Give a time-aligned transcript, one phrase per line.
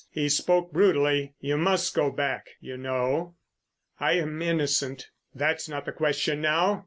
[0.09, 1.35] He spoke brutally.
[1.41, 3.35] "You must go back, you know."
[3.99, 6.79] "I am innocent." "That's not the question now.